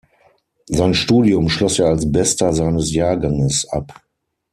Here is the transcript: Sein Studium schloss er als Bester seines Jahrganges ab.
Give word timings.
Sein 0.65 0.95
Studium 0.95 1.47
schloss 1.47 1.77
er 1.77 1.89
als 1.89 2.11
Bester 2.11 2.53
seines 2.53 2.91
Jahrganges 2.91 3.67
ab. 3.69 4.01